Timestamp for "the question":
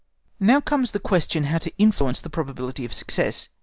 0.93-1.43